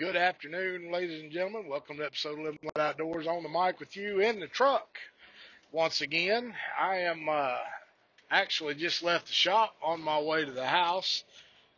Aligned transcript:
Good 0.00 0.16
afternoon, 0.16 0.90
ladies 0.90 1.20
and 1.20 1.30
gentlemen. 1.30 1.68
Welcome 1.68 1.98
to 1.98 2.06
episode 2.06 2.38
11 2.38 2.58
of 2.74 2.80
Outdoors 2.80 3.26
on 3.26 3.42
the 3.42 3.50
mic 3.50 3.78
with 3.78 3.94
you 3.98 4.20
in 4.20 4.40
the 4.40 4.46
truck. 4.46 4.88
Once 5.72 6.00
again, 6.00 6.54
I 6.80 7.00
am 7.00 7.28
uh, 7.28 7.58
actually 8.30 8.76
just 8.76 9.02
left 9.02 9.26
the 9.26 9.34
shop 9.34 9.74
on 9.82 10.00
my 10.00 10.18
way 10.18 10.46
to 10.46 10.52
the 10.52 10.66
house. 10.66 11.22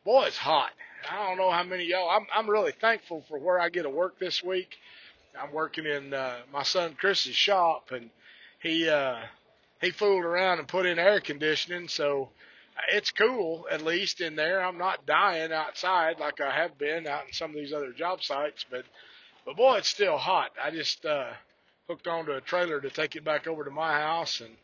Boy, 0.05 0.27
it's 0.27 0.37
hot. 0.37 0.71
I 1.11 1.27
don't 1.27 1.37
know 1.37 1.51
how 1.51 1.65
many 1.65 1.83
y'all. 1.83 2.09
I'm 2.11 2.29
I'm 2.33 2.49
really 2.49 2.71
thankful 2.71 3.25
for 3.29 3.41
where 3.41 3.59
I 3.59 3.71
get 3.71 3.83
to 3.83 3.91
work 3.91 4.21
this 4.21 4.41
week. 4.41 4.77
I'm 5.37 5.53
working 5.53 5.87
in 5.87 6.15
uh, 6.15 6.43
my 6.53 6.63
son 6.63 6.95
Chris's 6.95 7.35
shop, 7.35 7.91
and 7.91 8.09
he 8.63 8.89
uh, 8.89 9.19
he 9.81 9.91
fooled 9.91 10.25
around 10.25 10.61
and 10.61 10.69
put 10.69 10.87
in 10.87 11.01
air 11.01 11.19
conditioning, 11.19 11.89
so 11.89 12.29
it's 12.93 13.11
cool 13.11 13.67
at 13.71 13.83
least 13.85 14.21
in 14.21 14.37
there. 14.37 14.65
I'm 14.65 14.79
not 14.79 15.07
dying 15.07 15.53
outside 15.53 16.19
like 16.19 16.41
I 16.41 16.51
have 16.51 16.79
been 16.79 17.07
out 17.07 17.27
in 17.27 17.33
some 17.33 17.51
of 17.51 17.57
these 17.57 17.73
other 17.73 17.93
job 17.93 18.23
sites, 18.23 18.65
but 18.71 18.85
but 19.45 19.57
boy, 19.57 19.79
it's 19.79 19.89
still 19.89 20.19
hot. 20.19 20.53
I 20.63 20.71
just 20.71 21.05
uh, 21.05 21.31
hooked 21.89 22.07
onto 22.07 22.33
a 22.33 22.41
trailer 22.41 22.81
to 22.81 22.91
take 22.91 23.17
it 23.17 23.25
back 23.25 23.47
over 23.47 23.65
to 23.65 23.71
my 23.71 23.93
house, 23.93 24.41
and 24.41 24.55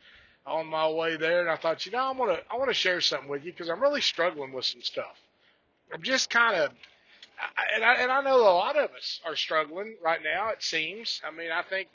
on 0.47 0.67
my 0.67 0.89
way 0.89 1.17
there, 1.17 1.41
and 1.41 1.51
I 1.51 1.57
thought, 1.57 1.85
you 1.85 1.93
know, 1.93 1.99
I 1.99 2.13
want 2.13 2.33
to 2.33 2.43
I 2.51 2.57
want 2.57 2.71
to 2.71 2.75
share 2.75 3.01
something 3.01 3.29
with 3.29 3.45
you 3.45 3.53
because 3.53 3.69
I'm 3.69 3.81
really 3.83 4.01
struggling 4.01 4.53
with 4.53 4.65
some 4.65 4.83
stuff. 4.83 5.17
I'm 5.93 6.03
just 6.03 6.31
kind 6.31 6.57
of, 6.57 6.71
and 7.75 7.85
I 7.85 7.95
and 7.97 8.11
I 8.11 8.23
know 8.23 8.41
a 8.41 8.55
lot 8.55 8.77
of 8.77 8.91
us 8.93 9.21
are 9.27 9.37
struggling 9.37 9.97
right 10.03 10.21
now. 10.23 10.51
It 10.51 10.63
seems. 10.63 11.21
I 11.27 11.37
mean, 11.37 11.51
I 11.51 11.63
think 11.63 11.89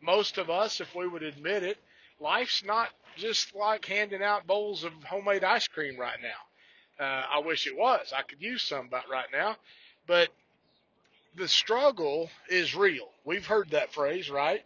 most 0.00 0.38
of 0.38 0.50
us, 0.50 0.80
if 0.80 0.94
we 0.94 1.06
would 1.06 1.22
admit 1.22 1.62
it, 1.62 1.78
life's 2.20 2.64
not 2.64 2.88
just 3.20 3.54
like 3.54 3.84
handing 3.84 4.22
out 4.22 4.46
bowls 4.46 4.84
of 4.84 4.92
homemade 5.04 5.44
ice 5.44 5.68
cream 5.68 5.98
right 5.98 6.18
now. 6.22 7.04
Uh, 7.04 7.24
I 7.34 7.38
wish 7.40 7.66
it 7.66 7.76
was. 7.76 8.12
I 8.16 8.22
could 8.22 8.42
use 8.42 8.62
some 8.62 8.86
about 8.86 9.08
right 9.10 9.28
now, 9.32 9.56
but 10.06 10.28
the 11.36 11.48
struggle 11.48 12.30
is 12.48 12.74
real. 12.74 13.08
We've 13.24 13.46
heard 13.46 13.70
that 13.70 13.92
phrase, 13.92 14.30
right? 14.30 14.62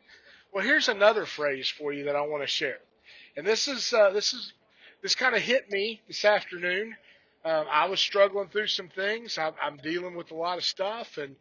Well, 0.52 0.64
here's 0.64 0.88
another 0.88 1.26
phrase 1.26 1.68
for 1.68 1.92
you 1.92 2.04
that 2.04 2.16
I 2.16 2.22
want 2.22 2.42
to 2.42 2.46
share, 2.46 2.78
and 3.36 3.46
this 3.46 3.68
is 3.68 3.92
uh, 3.92 4.10
this 4.10 4.32
is 4.32 4.52
this 5.02 5.14
kind 5.14 5.34
of 5.34 5.42
hit 5.42 5.70
me 5.70 6.00
this 6.06 6.24
afternoon. 6.24 6.96
Um, 7.44 7.66
I 7.70 7.88
was 7.88 8.00
struggling 8.00 8.48
through 8.48 8.68
some 8.68 8.88
things. 8.88 9.36
I, 9.36 9.52
I'm 9.60 9.76
dealing 9.78 10.16
with 10.16 10.30
a 10.30 10.34
lot 10.34 10.58
of 10.58 10.64
stuff, 10.64 11.18
and 11.18 11.36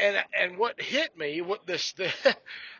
and 0.00 0.24
and 0.38 0.58
what 0.58 0.80
hit 0.80 1.16
me, 1.18 1.40
what 1.40 1.66
this 1.66 1.92
the, 1.94 2.12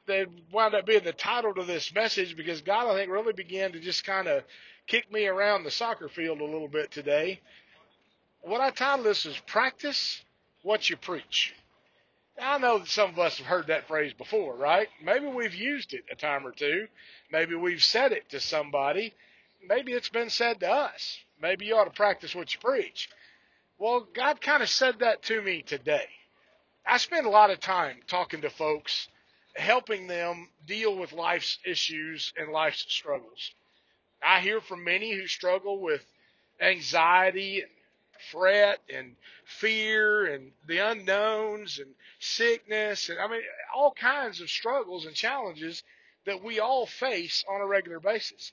that 0.06 0.28
wound 0.52 0.74
up 0.74 0.86
being 0.86 1.04
the 1.04 1.12
title 1.12 1.54
to 1.54 1.64
this 1.64 1.94
message, 1.94 2.36
because 2.36 2.62
God, 2.62 2.90
I 2.90 2.94
think, 2.94 3.10
really 3.10 3.32
began 3.32 3.72
to 3.72 3.80
just 3.80 4.04
kind 4.04 4.28
of 4.28 4.44
kick 4.86 5.10
me 5.12 5.26
around 5.26 5.64
the 5.64 5.70
soccer 5.70 6.08
field 6.08 6.40
a 6.40 6.44
little 6.44 6.68
bit 6.68 6.90
today. 6.90 7.40
What 8.42 8.60
I 8.60 8.70
titled 8.70 9.06
this 9.06 9.26
is 9.26 9.38
"Practice 9.46 10.22
What 10.62 10.88
You 10.90 10.96
Preach." 10.96 11.54
I 12.40 12.58
know 12.58 12.78
that 12.78 12.88
some 12.88 13.10
of 13.10 13.18
us 13.18 13.38
have 13.38 13.46
heard 13.46 13.68
that 13.68 13.88
phrase 13.88 14.12
before, 14.12 14.54
right? 14.56 14.88
Maybe 15.02 15.26
we've 15.26 15.54
used 15.54 15.94
it 15.94 16.04
a 16.10 16.16
time 16.16 16.46
or 16.46 16.52
two. 16.52 16.86
Maybe 17.32 17.54
we've 17.54 17.82
said 17.82 18.12
it 18.12 18.28
to 18.30 18.40
somebody. 18.40 19.14
Maybe 19.66 19.92
it's 19.92 20.10
been 20.10 20.28
said 20.30 20.60
to 20.60 20.70
us. 20.70 21.18
Maybe 21.40 21.66
you 21.66 21.76
ought 21.76 21.84
to 21.84 21.90
practice 21.90 22.34
what 22.34 22.52
you 22.52 22.60
preach. 22.60 23.08
Well, 23.78 24.06
God 24.14 24.40
kind 24.40 24.62
of 24.62 24.68
said 24.68 25.00
that 25.00 25.22
to 25.24 25.40
me 25.42 25.62
today. 25.62 26.06
I 26.86 26.98
spend 26.98 27.26
a 27.26 27.30
lot 27.30 27.50
of 27.50 27.60
time 27.60 27.96
talking 28.06 28.42
to 28.42 28.50
folks, 28.50 29.08
helping 29.56 30.06
them 30.06 30.48
deal 30.66 30.96
with 30.96 31.12
life's 31.12 31.58
issues 31.64 32.32
and 32.36 32.52
life's 32.52 32.86
struggles. 32.88 33.52
I 34.22 34.40
hear 34.40 34.60
from 34.60 34.84
many 34.84 35.12
who 35.12 35.26
struggle 35.26 35.80
with 35.80 36.04
anxiety 36.60 37.60
and 37.60 37.70
fret 38.30 38.80
and 38.92 39.16
fear 39.44 40.26
and 40.26 40.52
the 40.66 40.78
unknowns 40.78 41.78
and 41.78 41.94
sickness 42.18 43.10
and 43.10 43.18
I 43.18 43.28
mean 43.28 43.42
all 43.74 43.92
kinds 43.92 44.40
of 44.40 44.48
struggles 44.48 45.04
and 45.04 45.14
challenges 45.14 45.82
that 46.24 46.42
we 46.42 46.58
all 46.60 46.86
face 46.86 47.44
on 47.48 47.60
a 47.60 47.66
regular 47.66 48.00
basis. 48.00 48.52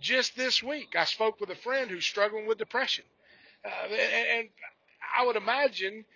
Just 0.00 0.36
this 0.36 0.62
week, 0.62 0.96
I 0.96 1.04
spoke 1.04 1.40
with 1.40 1.50
a 1.50 1.56
friend 1.56 1.90
who's 1.90 2.06
struggling 2.06 2.46
with 2.46 2.56
depression, 2.58 3.04
uh, 3.64 3.88
and, 3.92 4.38
and 4.38 4.48
I 5.18 5.26
would 5.26 5.36
imagine 5.36 6.06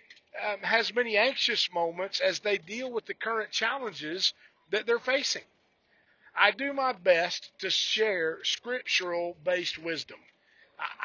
um, 0.43 0.59
has 0.61 0.93
many 0.93 1.17
anxious 1.17 1.69
moments 1.73 2.19
as 2.19 2.39
they 2.39 2.57
deal 2.57 2.91
with 2.91 3.05
the 3.05 3.13
current 3.13 3.51
challenges 3.51 4.33
that 4.71 4.85
they're 4.85 4.99
facing. 4.99 5.43
I 6.37 6.51
do 6.51 6.73
my 6.73 6.93
best 6.93 7.51
to 7.59 7.69
share 7.69 8.39
scriptural 8.43 9.37
based 9.43 9.77
wisdom. 9.77 10.19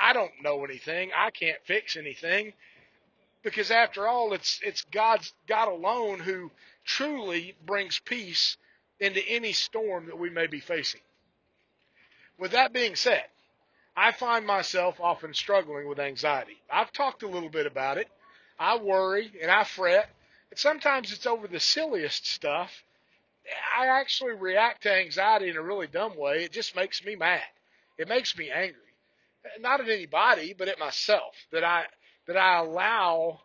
I 0.00 0.12
don't 0.12 0.42
know 0.42 0.64
anything. 0.64 1.10
I 1.16 1.30
can't 1.30 1.58
fix 1.64 1.96
anything 1.96 2.52
because 3.42 3.70
after 3.70 4.08
all 4.08 4.32
it's 4.32 4.60
it's 4.64 4.82
God's 4.90 5.32
God 5.46 5.68
alone 5.68 6.18
who 6.20 6.50
truly 6.84 7.54
brings 7.64 8.00
peace 8.00 8.56
into 8.98 9.26
any 9.28 9.52
storm 9.52 10.06
that 10.06 10.18
we 10.18 10.30
may 10.30 10.46
be 10.46 10.60
facing. 10.60 11.00
With 12.38 12.52
that 12.52 12.72
being 12.72 12.96
said, 12.96 13.24
I 13.96 14.12
find 14.12 14.46
myself 14.46 15.00
often 15.00 15.34
struggling 15.34 15.88
with 15.88 16.00
anxiety. 16.00 16.60
I've 16.70 16.92
talked 16.92 17.22
a 17.22 17.28
little 17.28 17.48
bit 17.48 17.66
about 17.66 17.98
it. 17.98 18.08
I 18.60 18.76
worry 18.76 19.32
and 19.40 19.50
I 19.50 19.64
fret. 19.64 20.10
And 20.50 20.58
sometimes 20.58 21.12
it's 21.12 21.26
over 21.26 21.48
the 21.48 21.58
silliest 21.58 22.26
stuff. 22.26 22.84
I 23.76 23.86
actually 23.86 24.34
react 24.34 24.82
to 24.82 24.94
anxiety 24.94 25.48
in 25.48 25.56
a 25.56 25.62
really 25.62 25.86
dumb 25.86 26.16
way. 26.16 26.44
It 26.44 26.52
just 26.52 26.76
makes 26.76 27.04
me 27.04 27.16
mad. 27.16 27.42
It 27.98 28.06
makes 28.06 28.36
me 28.36 28.50
angry. 28.50 28.76
Not 29.60 29.80
at 29.80 29.88
anybody, 29.88 30.54
but 30.56 30.68
at 30.68 30.78
myself. 30.78 31.34
That 31.50 31.64
I 31.64 31.86
that 32.26 32.36
I 32.36 32.58
allow 32.58 33.40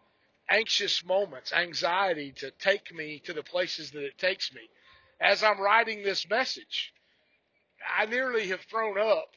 anxious 0.50 1.04
moments, 1.06 1.54
anxiety 1.54 2.34
to 2.34 2.52
take 2.52 2.94
me 2.94 3.20
to 3.26 3.34
the 3.34 3.42
places 3.42 3.92
that 3.92 4.04
it 4.04 4.18
takes 4.18 4.54
me. 4.54 4.62
As 5.20 5.44
I'm 5.44 5.60
writing 5.60 6.04
this 6.04 6.30
message, 6.30 6.94
I 7.98 8.06
nearly 8.06 8.50
have 8.50 8.62
thrown 8.62 9.00
up 9.00 9.30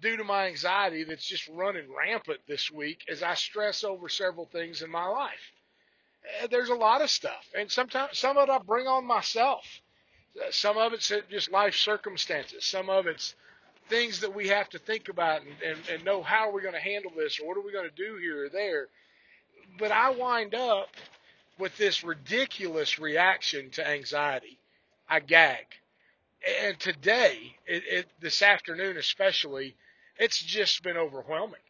due 0.00 0.16
to 0.16 0.24
my 0.24 0.48
anxiety 0.48 1.04
that's 1.04 1.26
just 1.26 1.48
running 1.48 1.86
rampant 1.96 2.40
this 2.48 2.70
week 2.70 3.00
as 3.10 3.22
I 3.22 3.34
stress 3.34 3.84
over 3.84 4.08
several 4.08 4.46
things 4.46 4.82
in 4.82 4.90
my 4.90 5.06
life. 5.06 5.52
Uh, 6.42 6.46
there's 6.48 6.70
a 6.70 6.74
lot 6.74 7.02
of 7.02 7.10
stuff, 7.10 7.46
and 7.58 7.70
sometimes 7.70 8.18
some 8.18 8.36
of 8.38 8.48
it 8.48 8.52
I 8.52 8.58
bring 8.58 8.86
on 8.86 9.06
myself. 9.06 9.64
Uh, 10.38 10.50
some 10.50 10.78
of 10.78 10.92
it's 10.92 11.12
just 11.30 11.50
life 11.52 11.74
circumstances. 11.74 12.64
Some 12.64 12.90
of 12.90 13.06
it's 13.06 13.34
things 13.88 14.20
that 14.20 14.34
we 14.34 14.48
have 14.48 14.68
to 14.70 14.78
think 14.78 15.08
about 15.08 15.42
and, 15.42 15.52
and, 15.64 15.78
and 15.92 16.04
know 16.04 16.22
how 16.22 16.48
we're 16.48 16.56
we 16.56 16.62
going 16.62 16.74
to 16.74 16.80
handle 16.80 17.12
this 17.16 17.40
or 17.40 17.48
what 17.48 17.56
are 17.56 17.62
we 17.62 17.72
going 17.72 17.88
to 17.88 17.96
do 17.96 18.16
here 18.18 18.46
or 18.46 18.48
there. 18.48 18.88
But 19.78 19.92
I 19.92 20.10
wind 20.10 20.54
up 20.54 20.88
with 21.58 21.76
this 21.76 22.04
ridiculous 22.04 22.98
reaction 22.98 23.70
to 23.72 23.88
anxiety. 23.88 24.58
I 25.08 25.20
gag. 25.20 25.66
And 26.46 26.80
today, 26.80 27.56
it, 27.66 27.82
it, 27.86 28.06
this 28.20 28.42
afternoon 28.42 28.96
especially, 28.96 29.76
it's 30.18 30.42
just 30.42 30.82
been 30.82 30.96
overwhelming. 30.96 31.60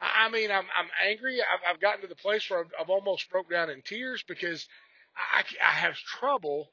I 0.00 0.26
I 0.26 0.30
mean, 0.30 0.50
I'm 0.50 0.66
I'm 0.76 0.88
angry. 1.06 1.40
I've, 1.40 1.74
I've 1.76 1.80
gotten 1.80 2.02
to 2.02 2.08
the 2.08 2.16
place 2.16 2.50
where 2.50 2.60
I've, 2.60 2.72
I've 2.80 2.90
almost 2.90 3.30
broke 3.30 3.50
down 3.50 3.70
in 3.70 3.82
tears 3.82 4.24
because 4.26 4.68
I, 5.16 5.42
I 5.64 5.72
have 5.72 5.96
trouble 5.96 6.70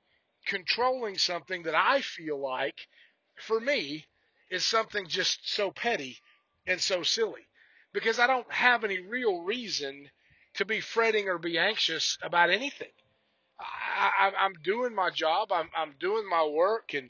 controlling 0.48 1.18
something 1.18 1.64
that 1.64 1.76
I 1.76 2.02
feel 2.02 2.40
like, 2.40 2.88
for 3.38 3.60
me, 3.60 4.06
is 4.52 4.66
something 4.66 5.08
just 5.08 5.50
so 5.50 5.72
petty 5.72 6.18
and 6.68 6.82
so 6.82 7.04
silly. 7.04 7.48
Because 7.94 8.20
I 8.20 8.28
don't 8.28 8.52
have 8.52 8.84
any 8.84 9.00
real 9.00 9.42
reason 9.44 10.10
to 10.56 10.66
be 10.66 10.82
fretting 10.82 11.30
or 11.30 11.38
be 11.38 11.60
anxious 11.60 12.18
about 12.24 12.50
anything. 12.52 12.90
I, 13.60 14.30
I, 14.30 14.46
I'm 14.46 14.54
doing 14.64 14.96
my 14.96 15.10
job. 15.12 15.52
I'm 15.52 15.70
I'm 15.78 15.94
doing 16.00 16.30
my 16.30 16.46
work, 16.46 16.94
and 16.96 17.10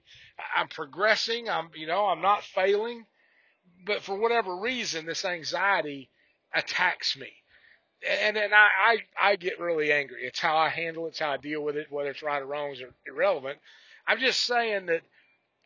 I'm 0.56 0.68
progressing. 0.70 1.50
I'm 1.50 1.70
you 1.76 1.88
know 1.88 2.06
I'm 2.08 2.22
not 2.22 2.44
failing 2.44 3.06
but 3.86 4.04
for 4.04 4.18
whatever 4.18 4.58
reason, 4.58 5.06
this 5.06 5.26
anxiety 5.26 6.10
attacks 6.54 7.18
me. 7.18 7.30
And 8.08 8.38
then 8.38 8.54
I, 8.54 8.98
I, 9.22 9.32
I 9.32 9.36
get 9.38 9.60
really 9.60 9.92
angry. 9.92 10.24
It's 10.24 10.40
how 10.40 10.58
I 10.58 10.70
handle 10.70 11.06
it. 11.06 11.10
It's 11.12 11.20
how 11.20 11.32
I 11.32 11.38
deal 11.38 11.64
with 11.64 11.78
it. 11.78 11.92
Whether 11.92 12.12
it's 12.12 12.24
right 12.24 12.42
or 12.42 12.46
wrong 12.46 12.72
is 12.72 12.84
irrelevant. 13.08 13.60
I'm 14.08 14.20
just 14.20 14.42
saying 14.46 14.88
that 14.88 15.02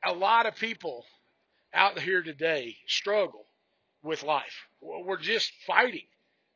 a 0.06 0.14
lot 0.14 0.46
of 0.48 0.56
people 0.56 1.06
out 1.74 2.00
here 2.00 2.24
today 2.24 2.78
struggle 2.88 3.46
with 4.04 4.24
life. 4.24 4.68
We're 4.82 5.18
just 5.20 5.52
fighting 5.68 6.08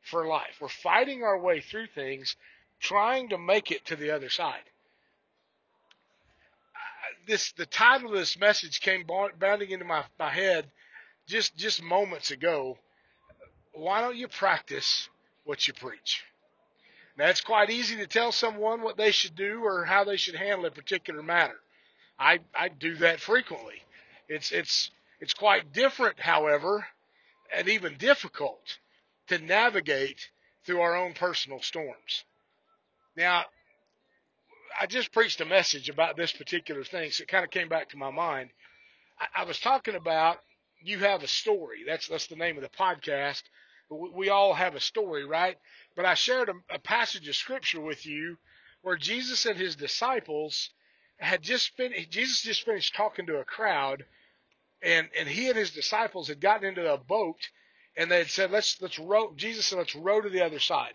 for 0.03 0.27
life. 0.27 0.57
We're 0.61 0.69
fighting 0.69 1.23
our 1.23 1.39
way 1.39 1.61
through 1.61 1.87
things, 1.87 2.35
trying 2.81 3.29
to 3.29 3.37
make 3.37 3.71
it 3.71 3.85
to 3.85 3.95
the 3.95 4.11
other 4.11 4.29
side. 4.29 4.63
This 7.27 7.51
the 7.53 7.67
title 7.67 8.11
of 8.11 8.17
this 8.17 8.37
message 8.37 8.81
came 8.81 9.05
bounding 9.39 9.69
into 9.71 9.85
my, 9.85 10.03
my 10.19 10.29
head 10.29 10.65
just 11.27 11.55
just 11.55 11.81
moments 11.83 12.31
ago, 12.31 12.77
why 13.73 14.01
don't 14.01 14.17
you 14.17 14.27
practice 14.27 15.07
what 15.45 15.67
you 15.67 15.73
preach? 15.73 16.23
Now 17.17 17.27
it's 17.27 17.41
quite 17.41 17.69
easy 17.69 17.97
to 17.97 18.07
tell 18.07 18.31
someone 18.31 18.81
what 18.81 18.97
they 18.97 19.11
should 19.11 19.35
do 19.35 19.61
or 19.63 19.85
how 19.85 20.03
they 20.03 20.17
should 20.17 20.35
handle 20.35 20.65
a 20.65 20.71
particular 20.71 21.21
matter. 21.21 21.59
I 22.17 22.39
I 22.55 22.69
do 22.69 22.95
that 22.97 23.19
frequently. 23.19 23.83
It's 24.27 24.51
it's 24.51 24.89
it's 25.19 25.33
quite 25.35 25.71
different, 25.71 26.19
however, 26.19 26.87
and 27.55 27.69
even 27.69 27.97
difficult 27.97 28.79
to 29.27 29.37
navigate 29.37 30.29
through 30.65 30.81
our 30.81 30.95
own 30.95 31.13
personal 31.13 31.61
storms. 31.61 32.23
Now, 33.15 33.45
I 34.79 34.85
just 34.85 35.11
preached 35.11 35.41
a 35.41 35.45
message 35.45 35.89
about 35.89 36.15
this 36.15 36.31
particular 36.31 36.83
thing, 36.83 37.11
so 37.11 37.23
it 37.23 37.27
kind 37.27 37.43
of 37.43 37.51
came 37.51 37.69
back 37.69 37.89
to 37.89 37.97
my 37.97 38.11
mind. 38.11 38.49
I, 39.19 39.41
I 39.41 39.43
was 39.43 39.59
talking 39.59 39.95
about 39.95 40.39
you 40.81 40.99
have 40.99 41.23
a 41.23 41.27
story. 41.27 41.83
That's 41.85 42.07
that's 42.07 42.27
the 42.27 42.35
name 42.35 42.57
of 42.57 42.63
the 42.63 42.69
podcast. 42.69 43.43
We, 43.89 44.09
we 44.09 44.29
all 44.29 44.53
have 44.53 44.75
a 44.75 44.79
story, 44.79 45.25
right? 45.25 45.57
But 45.95 46.05
I 46.05 46.13
shared 46.13 46.49
a, 46.49 46.53
a 46.75 46.79
passage 46.79 47.27
of 47.27 47.35
scripture 47.35 47.81
with 47.81 48.05
you 48.05 48.37
where 48.81 48.97
Jesus 48.97 49.45
and 49.45 49.57
his 49.57 49.75
disciples 49.75 50.69
had 51.17 51.41
just 51.41 51.75
finished. 51.75 52.09
Jesus 52.11 52.41
just 52.41 52.65
finished 52.65 52.95
talking 52.95 53.27
to 53.27 53.39
a 53.39 53.45
crowd, 53.45 54.05
and 54.81 55.09
and 55.19 55.27
he 55.27 55.49
and 55.49 55.57
his 55.57 55.71
disciples 55.71 56.29
had 56.29 56.39
gotten 56.41 56.69
into 56.69 56.91
a 56.91 56.97
boat, 56.97 57.49
and 57.97 58.09
they 58.09 58.19
had 58.19 58.29
said, 58.29 58.51
"Let's 58.51 58.81
let's 58.81 58.97
row." 58.97 59.33
Jesus 59.35 59.67
said, 59.67 59.77
"Let's 59.79 59.95
row 59.95 60.21
to 60.21 60.29
the 60.29 60.45
other 60.45 60.59
side." 60.59 60.93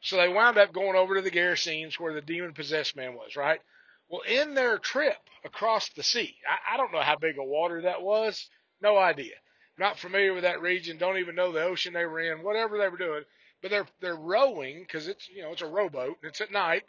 So 0.00 0.16
they 0.16 0.28
wound 0.28 0.58
up 0.58 0.72
going 0.72 0.96
over 0.96 1.16
to 1.16 1.22
the 1.22 1.30
Gerasenes 1.30 1.98
where 1.98 2.14
the 2.14 2.22
demon 2.22 2.54
possessed 2.54 2.96
man 2.96 3.14
was, 3.14 3.36
right? 3.36 3.60
Well, 4.08 4.22
in 4.22 4.54
their 4.54 4.78
trip 4.78 5.18
across 5.44 5.88
the 5.90 6.02
sea, 6.02 6.36
I, 6.48 6.74
I 6.74 6.76
don't 6.76 6.92
know 6.92 7.02
how 7.02 7.16
big 7.16 7.38
a 7.38 7.44
water 7.44 7.82
that 7.82 8.02
was. 8.02 8.48
No 8.80 8.96
idea. 8.96 9.34
Not 9.76 9.98
familiar 9.98 10.34
with 10.34 10.44
that 10.44 10.60
region. 10.60 10.98
Don't 10.98 11.18
even 11.18 11.34
know 11.34 11.52
the 11.52 11.62
ocean 11.64 11.92
they 11.92 12.06
were 12.06 12.20
in. 12.20 12.42
Whatever 12.42 12.78
they 12.78 12.88
were 12.88 12.98
doing, 12.98 13.24
but 13.62 13.70
they're 13.70 13.86
they're 14.00 14.16
rowing 14.16 14.82
because 14.82 15.08
it's 15.08 15.28
you 15.28 15.42
know 15.42 15.52
it's 15.52 15.62
a 15.62 15.66
rowboat 15.66 16.18
and 16.22 16.30
it's 16.30 16.40
at 16.40 16.52
night, 16.52 16.84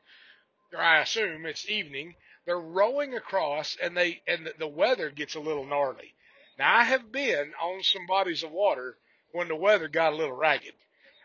or 0.73 0.79
I 0.81 1.01
assume 1.01 1.45
it's 1.45 1.69
evening. 1.69 2.15
They're 2.45 2.59
rowing 2.59 3.15
across 3.15 3.77
and 3.81 3.95
they 3.97 4.21
and 4.27 4.51
the 4.57 4.67
weather 4.67 5.09
gets 5.11 5.35
a 5.35 5.39
little 5.39 5.65
gnarly. 5.65 6.15
Now 6.57 6.77
I 6.77 6.83
have 6.83 7.11
been 7.11 7.53
on 7.61 7.83
some 7.83 8.07
bodies 8.07 8.43
of 8.43 8.51
water 8.51 8.97
when 9.33 9.47
the 9.49 9.55
weather 9.55 9.87
got 9.87 10.13
a 10.13 10.15
little 10.15 10.35
ragged. 10.35 10.73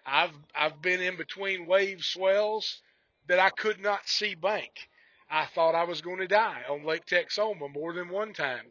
I've 0.06 0.32
I've 0.54 0.82
been 0.82 1.00
in 1.00 1.16
between 1.16 1.66
wave 1.66 2.04
swells 2.04 2.80
that 3.28 3.38
I 3.38 3.50
could 3.50 3.80
not 3.80 4.08
see 4.08 4.34
bank. 4.34 4.88
I 5.30 5.46
thought 5.46 5.74
I 5.74 5.84
was 5.84 6.02
going 6.02 6.18
to 6.18 6.28
die 6.28 6.62
on 6.68 6.84
Lake 6.84 7.06
Texoma 7.06 7.72
more 7.72 7.92
than 7.92 8.08
one 8.08 8.34
time. 8.34 8.66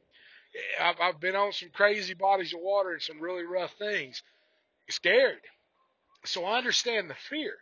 Eh, 0.56 0.84
I've, 0.84 0.96
I've 1.02 1.20
been 1.20 1.36
on 1.36 1.52
some 1.52 1.70
crazy 1.74 2.14
bodies 2.14 2.54
of 2.54 2.60
water 2.62 2.92
and 2.92 3.02
some 3.02 3.20
really 3.20 3.44
rough 3.44 3.74
things. 3.78 4.22
Scared. 4.90 5.42
So 6.26 6.46
I 6.46 6.58
understand 6.58 7.10
the 7.10 7.16
fear. 7.16 7.54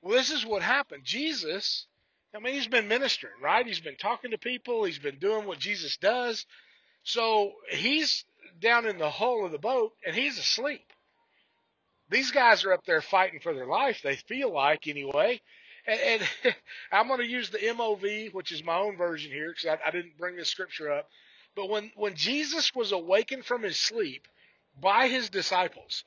Well, 0.00 0.16
this 0.16 0.30
is 0.30 0.46
what 0.46 0.62
happened. 0.62 1.02
Jesus, 1.04 1.86
I 2.34 2.38
mean, 2.38 2.54
he's 2.54 2.68
been 2.68 2.88
ministering, 2.88 3.34
right? 3.42 3.66
He's 3.66 3.80
been 3.80 3.96
talking 3.96 4.30
to 4.30 4.38
people. 4.38 4.84
He's 4.84 4.98
been 4.98 5.18
doing 5.18 5.46
what 5.46 5.58
Jesus 5.58 5.96
does. 5.96 6.46
So 7.02 7.52
he's 7.70 8.24
down 8.60 8.86
in 8.86 8.98
the 8.98 9.10
hull 9.10 9.44
of 9.44 9.52
the 9.52 9.58
boat 9.58 9.92
and 10.06 10.14
he's 10.14 10.38
asleep 10.38 10.92
these 12.10 12.30
guys 12.30 12.64
are 12.64 12.72
up 12.72 12.84
there 12.86 13.02
fighting 13.02 13.40
for 13.40 13.54
their 13.54 13.66
life. 13.66 14.00
They 14.02 14.16
feel 14.16 14.52
like 14.52 14.86
anyway. 14.86 15.40
And, 15.86 16.00
and 16.00 16.56
I'm 16.92 17.08
going 17.08 17.20
to 17.20 17.26
use 17.26 17.50
the 17.50 17.58
MOV, 17.58 18.32
which 18.32 18.52
is 18.52 18.64
my 18.64 18.76
own 18.78 18.96
version 18.96 19.30
here, 19.30 19.50
because 19.50 19.66
I, 19.66 19.88
I 19.88 19.90
didn't 19.90 20.18
bring 20.18 20.36
this 20.36 20.48
scripture 20.48 20.90
up. 20.92 21.08
But 21.54 21.68
when 21.68 21.90
when 21.96 22.14
Jesus 22.14 22.74
was 22.74 22.92
awakened 22.92 23.44
from 23.44 23.62
his 23.62 23.78
sleep 23.78 24.28
by 24.80 25.08
his 25.08 25.28
disciples, 25.28 26.04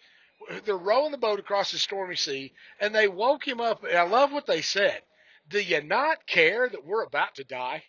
they're 0.66 0.78
rowing 0.78 1.12
the 1.12 1.18
boat 1.18 1.40
across 1.40 1.72
the 1.72 1.78
stormy 1.78 2.16
sea, 2.16 2.54
and 2.80 2.96
they 2.96 3.08
woke 3.08 3.48
him 3.48 3.60
up. 3.60 3.84
And 3.84 3.98
I 3.98 4.04
love 4.04 4.32
what 4.32 4.46
they 4.46 4.62
said. 4.62 5.02
Do 5.50 5.60
you 5.60 5.82
not 5.84 6.26
care 6.26 6.70
that 6.70 6.86
we're 6.86 7.04
about 7.04 7.36
to 7.36 7.44
die? 7.44 7.84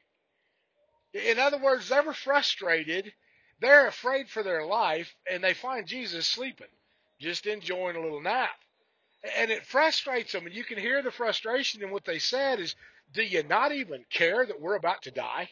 In 1.14 1.38
other 1.38 1.58
words, 1.58 1.88
they 1.88 2.00
were 2.00 2.14
frustrated. 2.14 3.12
They're 3.60 3.86
afraid 3.86 4.28
for 4.28 4.42
their 4.42 4.66
life, 4.66 5.14
and 5.30 5.44
they 5.44 5.54
find 5.54 5.86
Jesus 5.86 6.26
sleeping 6.26 6.66
just 7.22 7.46
enjoying 7.46 7.96
a 7.96 8.02
little 8.02 8.20
nap. 8.20 8.50
And 9.38 9.50
it 9.50 9.66
frustrates 9.66 10.32
them. 10.32 10.46
And 10.46 10.54
you 10.54 10.64
can 10.64 10.78
hear 10.78 11.02
the 11.02 11.10
frustration 11.12 11.82
in 11.82 11.90
what 11.90 12.04
they 12.04 12.18
said 12.18 12.60
is, 12.60 12.74
do 13.12 13.22
you 13.22 13.42
not 13.44 13.72
even 13.72 14.04
care 14.10 14.44
that 14.44 14.60
we're 14.60 14.76
about 14.76 15.02
to 15.02 15.10
die? 15.10 15.50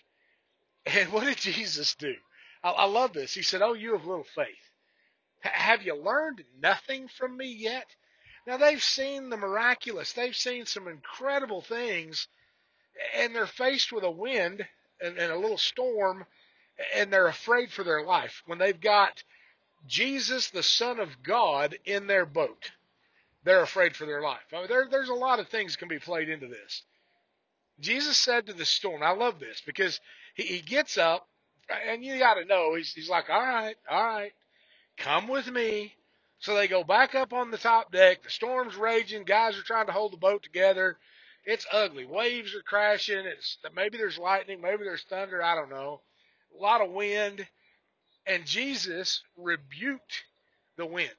And 0.86 1.12
what 1.12 1.24
did 1.24 1.36
Jesus 1.36 1.94
do? 1.94 2.14
I, 2.64 2.70
I 2.70 2.84
love 2.86 3.12
this. 3.12 3.34
He 3.34 3.42
said, 3.42 3.62
Oh, 3.62 3.74
you 3.74 3.92
have 3.92 4.06
little 4.06 4.24
faith. 4.24 4.46
Have 5.40 5.82
you 5.82 5.94
learned 5.94 6.42
nothing 6.60 7.08
from 7.08 7.36
me 7.36 7.46
yet? 7.52 7.86
Now 8.46 8.56
they've 8.56 8.82
seen 8.82 9.30
the 9.30 9.36
miraculous. 9.36 10.12
They've 10.12 10.36
seen 10.36 10.66
some 10.66 10.88
incredible 10.88 11.62
things 11.62 12.28
and 13.14 13.34
they're 13.34 13.46
faced 13.46 13.92
with 13.92 14.04
a 14.04 14.10
wind 14.10 14.66
and, 15.00 15.18
and 15.18 15.32
a 15.32 15.38
little 15.38 15.58
storm 15.58 16.24
and 16.94 17.12
they're 17.12 17.26
afraid 17.26 17.70
for 17.70 17.84
their 17.84 18.04
life 18.04 18.42
when 18.46 18.58
they've 18.58 18.80
got 18.80 19.22
Jesus, 19.86 20.50
the 20.50 20.62
Son 20.62 21.00
of 21.00 21.22
God, 21.22 21.76
in 21.84 22.06
their 22.06 22.26
boat. 22.26 22.70
They're 23.44 23.62
afraid 23.62 23.96
for 23.96 24.06
their 24.06 24.22
life. 24.22 24.40
I 24.52 24.58
mean, 24.58 24.68
there, 24.68 24.88
there's 24.90 25.08
a 25.08 25.14
lot 25.14 25.40
of 25.40 25.48
things 25.48 25.76
can 25.76 25.88
be 25.88 25.98
played 25.98 26.28
into 26.28 26.46
this. 26.48 26.82
Jesus 27.80 28.16
said 28.18 28.46
to 28.46 28.52
the 28.52 28.66
storm, 28.66 29.02
I 29.02 29.12
love 29.12 29.40
this 29.40 29.62
because 29.66 30.00
he, 30.34 30.44
he 30.44 30.60
gets 30.60 30.98
up, 30.98 31.28
and 31.88 32.04
you 32.04 32.18
got 32.18 32.34
to 32.34 32.44
know, 32.44 32.74
he's, 32.76 32.92
he's 32.94 33.08
like, 33.10 33.30
all 33.30 33.40
right, 33.42 33.76
all 33.90 34.04
right, 34.04 34.32
come 34.98 35.28
with 35.28 35.50
me. 35.50 35.94
So 36.40 36.54
they 36.54 36.68
go 36.68 36.84
back 36.84 37.14
up 37.14 37.32
on 37.32 37.50
the 37.50 37.58
top 37.58 37.92
deck. 37.92 38.22
The 38.22 38.30
storm's 38.30 38.76
raging. 38.76 39.24
Guys 39.24 39.58
are 39.58 39.62
trying 39.62 39.86
to 39.86 39.92
hold 39.92 40.12
the 40.12 40.18
boat 40.18 40.42
together. 40.42 40.98
It's 41.44 41.66
ugly. 41.72 42.06
Waves 42.06 42.54
are 42.54 42.62
crashing. 42.62 43.26
It's 43.26 43.58
maybe 43.74 43.98
there's 43.98 44.18
lightning, 44.18 44.60
maybe 44.60 44.84
there's 44.84 45.04
thunder. 45.04 45.42
I 45.42 45.54
don't 45.54 45.70
know. 45.70 46.00
A 46.58 46.62
lot 46.62 46.82
of 46.82 46.92
wind. 46.92 47.46
And 48.30 48.46
Jesus 48.46 49.24
rebuked 49.36 50.24
the 50.76 50.86
wind. 50.86 51.10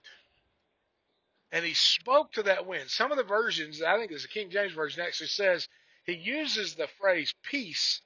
And 1.51 1.65
he 1.65 1.73
spoke 1.73 2.31
to 2.33 2.43
that 2.43 2.65
wind. 2.65 2.89
Some 2.89 3.11
of 3.11 3.17
the 3.17 3.25
versions, 3.25 3.81
I 3.81 3.97
think 3.97 4.13
it's 4.13 4.21
the 4.21 4.29
King 4.29 4.49
James 4.49 4.71
Version, 4.71 5.03
actually 5.05 5.27
says 5.27 5.67
he 6.05 6.13
uses 6.13 6.75
the 6.75 6.87
phrase 7.01 7.33
peace, 7.43 8.01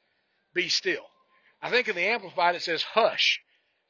be 0.56 0.70
still. 0.70 1.06
I 1.62 1.70
think 1.70 1.88
in 1.88 1.96
the 1.96 2.08
Amplified 2.08 2.56
it 2.56 2.64
says 2.64 2.82
hush, 2.82 3.42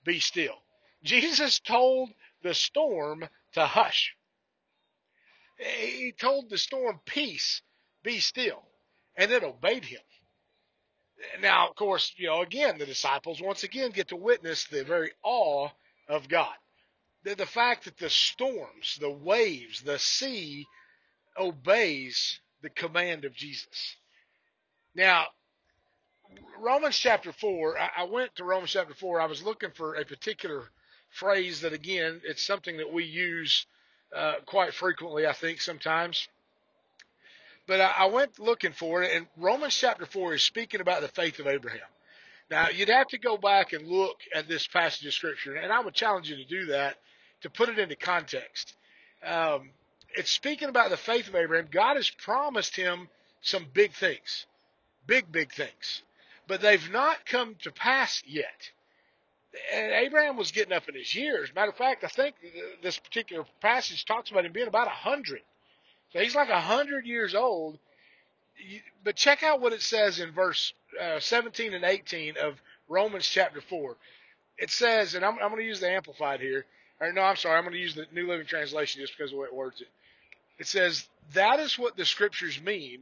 be 0.03 0.19
still. 0.19 0.57
Jesus 1.01 1.59
told 1.59 2.09
the 2.43 2.53
storm 2.53 3.23
to 3.53 3.65
hush. 3.65 4.13
He 5.57 6.13
told 6.19 6.49
the 6.49 6.57
storm, 6.57 6.99
peace, 7.05 7.61
be 8.03 8.19
still. 8.19 8.63
And 9.15 9.31
it 9.31 9.45
obeyed 9.45 9.85
him. 9.85 10.01
Now, 11.41 11.69
of 11.69 11.75
course, 11.75 12.13
you 12.17 12.27
know, 12.27 12.41
again, 12.41 12.77
the 12.77 12.85
disciples 12.85 13.41
once 13.41 13.63
again 13.63 13.91
get 13.91 14.09
to 14.09 14.15
witness 14.15 14.65
the 14.65 14.83
very 14.83 15.11
awe 15.23 15.69
of 16.07 16.27
God. 16.27 16.55
The, 17.23 17.35
the 17.35 17.45
fact 17.45 17.85
that 17.85 17.97
the 17.97 18.09
storms, 18.09 18.97
the 18.99 19.09
waves, 19.11 19.81
the 19.81 19.99
sea 19.99 20.65
obeys 21.37 22.39
the 22.61 22.69
command 22.69 23.25
of 23.25 23.33
Jesus. 23.33 23.95
Now, 24.95 25.25
Romans 26.59 26.97
chapter 26.97 27.31
4, 27.31 27.79
I, 27.79 27.89
I 27.97 28.03
went 28.05 28.35
to 28.35 28.43
Romans 28.43 28.71
chapter 28.71 28.93
4. 28.93 29.21
I 29.21 29.25
was 29.25 29.43
looking 29.43 29.71
for 29.71 29.95
a 29.95 30.05
particular 30.05 30.63
phrase 31.09 31.61
that, 31.61 31.73
again, 31.73 32.21
it's 32.23 32.45
something 32.45 32.77
that 32.77 32.91
we 32.91 33.05
use 33.05 33.65
uh, 34.15 34.35
quite 34.45 34.73
frequently, 34.73 35.25
I 35.27 35.33
think, 35.33 35.61
sometimes. 35.61 36.27
But 37.67 37.81
I, 37.81 37.93
I 37.99 38.05
went 38.05 38.39
looking 38.39 38.73
for 38.73 39.03
it, 39.03 39.15
and 39.15 39.27
Romans 39.37 39.75
chapter 39.75 40.05
4 40.05 40.35
is 40.35 40.43
speaking 40.43 40.81
about 40.81 41.01
the 41.01 41.07
faith 41.07 41.39
of 41.39 41.47
Abraham. 41.47 41.79
Now, 42.51 42.69
you'd 42.69 42.89
have 42.89 43.07
to 43.07 43.17
go 43.17 43.37
back 43.37 43.73
and 43.73 43.87
look 43.87 44.17
at 44.33 44.47
this 44.47 44.67
passage 44.67 45.05
of 45.07 45.13
Scripture, 45.13 45.55
and 45.55 45.71
I 45.71 45.79
would 45.79 45.95
challenge 45.95 46.29
you 46.29 46.35
to 46.35 46.45
do 46.45 46.65
that 46.67 46.97
to 47.41 47.49
put 47.49 47.69
it 47.69 47.79
into 47.79 47.95
context. 47.95 48.75
Um, 49.25 49.71
it's 50.15 50.29
speaking 50.29 50.69
about 50.69 50.91
the 50.91 50.97
faith 50.97 51.27
of 51.27 51.35
Abraham. 51.35 51.67
God 51.71 51.95
has 51.95 52.09
promised 52.09 52.75
him 52.75 53.09
some 53.41 53.65
big 53.73 53.93
things, 53.93 54.45
big, 55.07 55.31
big 55.31 55.51
things, 55.51 56.03
but 56.47 56.61
they've 56.61 56.91
not 56.91 57.25
come 57.25 57.55
to 57.63 57.71
pass 57.71 58.21
yet. 58.27 58.71
And 59.73 59.91
Abraham 59.91 60.37
was 60.37 60.51
getting 60.51 60.73
up 60.73 60.87
in 60.87 60.95
his 60.95 61.15
years. 61.15 61.49
Matter 61.55 61.71
of 61.71 61.77
fact, 61.77 62.03
I 62.03 62.07
think 62.07 62.35
this 62.83 62.99
particular 62.99 63.45
passage 63.61 64.05
talks 64.05 64.29
about 64.29 64.45
him 64.45 64.51
being 64.51 64.67
about 64.67 64.87
a 64.87 64.91
hundred 64.91 65.41
so 66.15 66.21
he's 66.21 66.33
like 66.33 66.47
a 66.47 66.61
hundred 66.61 67.05
years 67.05 67.35
old. 67.35 67.77
But 69.03 69.17
check 69.17 69.43
out 69.43 69.59
what 69.59 69.73
it 69.73 69.81
says 69.81 70.21
in 70.21 70.31
verse 70.31 70.71
uh, 71.01 71.19
17 71.19 71.73
and 71.73 71.83
18 71.83 72.35
of 72.41 72.55
Romans 72.87 73.27
chapter 73.27 73.59
4. 73.59 73.97
It 74.57 74.69
says, 74.69 75.15
and 75.15 75.25
I'm, 75.25 75.33
I'm 75.33 75.49
going 75.49 75.57
to 75.57 75.67
use 75.67 75.81
the 75.81 75.91
Amplified 75.91 76.39
here. 76.39 76.65
Or 77.01 77.11
no, 77.11 77.21
I'm 77.21 77.35
sorry, 77.35 77.57
I'm 77.57 77.65
going 77.65 77.73
to 77.73 77.81
use 77.81 77.95
the 77.95 78.05
New 78.13 78.29
Living 78.29 78.45
Translation 78.45 79.01
just 79.01 79.17
because 79.17 79.31
of 79.31 79.35
the 79.35 79.41
way 79.41 79.47
it 79.47 79.53
words 79.53 79.81
it. 79.81 79.89
It 80.57 80.67
says, 80.67 81.05
that 81.33 81.59
is 81.59 81.77
what 81.77 81.97
the 81.97 82.05
scriptures 82.05 82.61
mean 82.61 83.01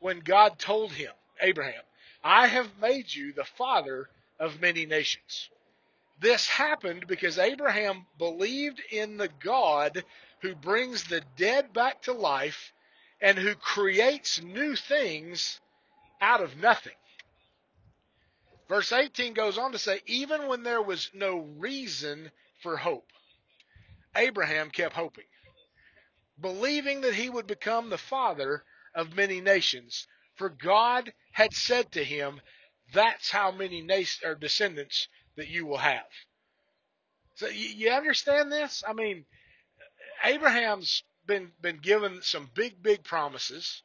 when 0.00 0.20
God 0.20 0.58
told 0.58 0.92
him, 0.92 1.12
Abraham, 1.42 1.82
I 2.24 2.46
have 2.46 2.70
made 2.80 3.14
you 3.14 3.34
the 3.34 3.44
father 3.44 4.08
of 4.40 4.62
many 4.62 4.86
nations. 4.86 5.50
This 6.20 6.46
happened 6.48 7.06
because 7.06 7.36
Abraham 7.36 8.06
believed 8.16 8.80
in 8.90 9.18
the 9.18 9.28
God 9.40 10.02
who 10.46 10.54
brings 10.54 11.04
the 11.04 11.22
dead 11.36 11.72
back 11.72 12.02
to 12.02 12.12
life 12.12 12.72
and 13.20 13.36
who 13.36 13.54
creates 13.56 14.40
new 14.40 14.76
things 14.76 15.60
out 16.20 16.40
of 16.40 16.56
nothing. 16.56 16.94
Verse 18.68 18.92
18 18.92 19.34
goes 19.34 19.58
on 19.58 19.72
to 19.72 19.78
say, 19.78 20.00
even 20.06 20.46
when 20.46 20.62
there 20.62 20.82
was 20.82 21.10
no 21.12 21.38
reason 21.58 22.30
for 22.62 22.76
hope, 22.76 23.10
Abraham 24.14 24.70
kept 24.70 24.94
hoping, 24.94 25.24
believing 26.40 27.00
that 27.00 27.14
he 27.14 27.28
would 27.28 27.48
become 27.48 27.90
the 27.90 27.98
father 27.98 28.62
of 28.94 29.16
many 29.16 29.40
nations, 29.40 30.06
For 30.36 30.48
God 30.48 31.12
had 31.32 31.54
said 31.54 31.90
to 31.92 32.04
him, 32.04 32.40
That's 32.92 33.30
how 33.30 33.50
many 33.50 33.84
or 34.24 34.34
descendants 34.36 35.08
that 35.36 35.48
you 35.48 35.66
will 35.66 35.78
have. 35.78 36.06
So 37.34 37.48
you, 37.48 37.68
you 37.68 37.90
understand 37.90 38.52
this? 38.52 38.84
I 38.86 38.92
mean, 38.92 39.24
Abraham's 40.24 41.02
been 41.26 41.52
been 41.60 41.78
given 41.78 42.22
some 42.22 42.50
big, 42.54 42.82
big 42.82 43.04
promises. 43.04 43.82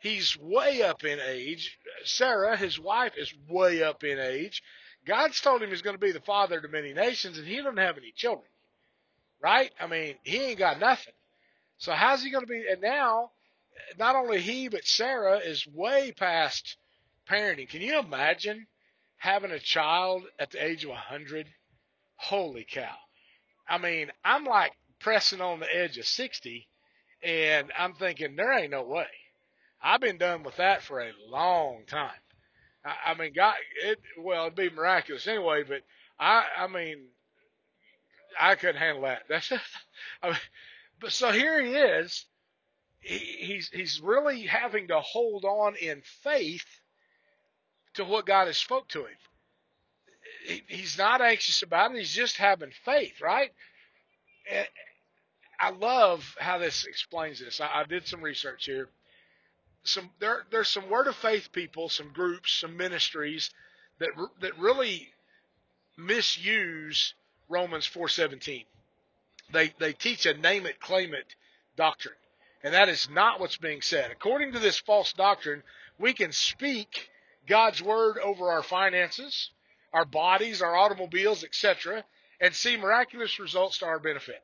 He's 0.00 0.36
way 0.38 0.82
up 0.82 1.04
in 1.04 1.18
age. 1.18 1.78
Sarah, 2.04 2.56
his 2.56 2.78
wife, 2.78 3.14
is 3.16 3.32
way 3.48 3.82
up 3.82 4.04
in 4.04 4.18
age. 4.18 4.62
God's 5.06 5.40
told 5.40 5.62
him 5.62 5.70
he's 5.70 5.82
going 5.82 5.96
to 5.96 6.06
be 6.06 6.12
the 6.12 6.20
father 6.20 6.60
to 6.60 6.68
many 6.68 6.92
nations, 6.92 7.38
and 7.38 7.46
he 7.46 7.56
doesn't 7.56 7.78
have 7.78 7.96
any 7.96 8.12
children. 8.12 8.46
Right? 9.40 9.72
I 9.80 9.86
mean, 9.86 10.16
he 10.22 10.38
ain't 10.38 10.58
got 10.58 10.78
nothing. 10.78 11.14
So 11.78 11.92
how's 11.92 12.22
he 12.22 12.30
going 12.30 12.44
to 12.44 12.50
be? 12.50 12.64
And 12.70 12.80
now, 12.80 13.30
not 13.98 14.16
only 14.16 14.40
he, 14.40 14.68
but 14.68 14.86
Sarah 14.86 15.38
is 15.38 15.66
way 15.66 16.12
past 16.12 16.76
parenting. 17.28 17.68
Can 17.68 17.80
you 17.80 17.98
imagine 17.98 18.66
having 19.16 19.50
a 19.50 19.58
child 19.58 20.24
at 20.38 20.50
the 20.50 20.64
age 20.64 20.84
of 20.84 20.90
a 20.90 20.94
100? 20.94 21.46
Holy 22.16 22.66
cow. 22.70 22.96
I 23.68 23.78
mean, 23.78 24.10
I'm 24.24 24.44
like 24.44 24.72
pressing 25.04 25.42
on 25.42 25.60
the 25.60 25.76
edge 25.76 25.98
of 25.98 26.06
60, 26.06 26.66
and 27.22 27.70
I'm 27.78 27.92
thinking, 27.92 28.36
there 28.36 28.58
ain't 28.58 28.70
no 28.70 28.82
way. 28.82 29.06
I've 29.82 30.00
been 30.00 30.16
done 30.16 30.42
with 30.42 30.56
that 30.56 30.82
for 30.82 30.98
a 30.98 31.12
long 31.28 31.82
time. 31.86 32.08
I, 32.86 33.10
I 33.10 33.14
mean, 33.14 33.34
God, 33.36 33.54
it, 33.84 34.00
well, 34.18 34.46
it'd 34.46 34.56
be 34.56 34.70
miraculous 34.70 35.26
anyway, 35.26 35.62
but 35.62 35.82
I, 36.18 36.44
I 36.56 36.66
mean, 36.68 37.04
I 38.40 38.54
couldn't 38.54 38.80
handle 38.80 39.02
that. 39.02 39.24
That's, 39.28 39.52
I 40.22 40.28
mean, 40.28 40.38
but 41.00 41.12
so 41.12 41.30
here 41.32 41.62
he 41.62 41.74
is. 41.74 42.24
He, 43.00 43.18
he's 43.18 43.68
he's 43.68 44.00
really 44.00 44.42
having 44.42 44.88
to 44.88 45.00
hold 45.00 45.44
on 45.44 45.76
in 45.76 46.00
faith 46.22 46.64
to 47.94 48.04
what 48.06 48.24
God 48.24 48.46
has 48.46 48.56
spoke 48.56 48.88
to 48.88 49.00
him. 49.00 49.16
He, 50.46 50.62
he's 50.68 50.96
not 50.96 51.20
anxious 51.20 51.62
about 51.62 51.92
it. 51.92 51.98
He's 51.98 52.14
just 52.14 52.38
having 52.38 52.70
faith, 52.86 53.20
right? 53.20 53.50
I 55.64 55.70
love 55.70 56.36
how 56.38 56.58
this 56.58 56.84
explains 56.84 57.40
this. 57.40 57.60
I, 57.60 57.80
I 57.80 57.84
did 57.84 58.06
some 58.06 58.22
research 58.22 58.66
here. 58.66 58.88
Some 59.84 60.10
there 60.18 60.44
there's 60.50 60.68
some 60.68 60.88
word 60.90 61.06
of 61.06 61.16
faith 61.16 61.50
people, 61.52 61.88
some 61.88 62.12
groups, 62.12 62.52
some 62.52 62.76
ministries 62.76 63.50
that 63.98 64.10
that 64.40 64.58
really 64.58 65.12
misuse 65.96 67.14
Romans 67.48 67.86
4:17 67.86 68.64
they, 69.52 69.72
they 69.78 69.92
teach 69.92 70.26
a 70.26 70.34
name 70.34 70.66
it, 70.66 70.80
claim 70.80 71.14
it 71.14 71.34
doctrine. 71.76 72.14
And 72.62 72.74
that 72.74 72.88
is 72.88 73.08
not 73.10 73.40
what's 73.40 73.58
being 73.58 73.82
said. 73.82 74.10
According 74.10 74.52
to 74.52 74.58
this 74.58 74.78
false 74.78 75.12
doctrine, 75.12 75.62
we 75.98 76.14
can 76.14 76.32
speak 76.32 77.10
God's 77.46 77.82
word 77.82 78.18
over 78.18 78.50
our 78.50 78.62
finances, 78.62 79.50
our 79.92 80.06
bodies, 80.06 80.62
our 80.62 80.74
automobiles, 80.74 81.44
etc., 81.44 82.04
and 82.40 82.54
see 82.54 82.76
miraculous 82.76 83.38
results 83.38 83.78
to 83.78 83.86
our 83.86 83.98
benefit. 83.98 84.42